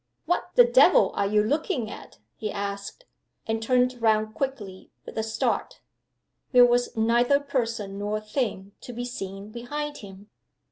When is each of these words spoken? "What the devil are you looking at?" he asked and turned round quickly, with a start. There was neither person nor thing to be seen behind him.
"What 0.25 0.49
the 0.55 0.63
devil 0.63 1.11
are 1.13 1.27
you 1.27 1.43
looking 1.43 1.87
at?" 1.91 2.17
he 2.35 2.51
asked 2.51 3.05
and 3.45 3.61
turned 3.61 4.01
round 4.01 4.33
quickly, 4.33 4.89
with 5.05 5.15
a 5.15 5.21
start. 5.21 5.79
There 6.53 6.65
was 6.65 6.97
neither 6.97 7.39
person 7.39 7.99
nor 7.99 8.19
thing 8.19 8.71
to 8.81 8.93
be 8.93 9.05
seen 9.05 9.51
behind 9.51 9.97
him. 9.97 10.31